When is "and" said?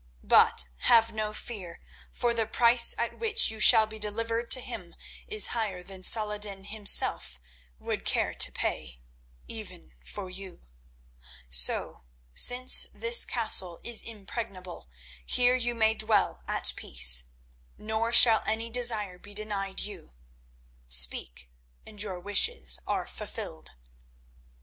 21.85-22.01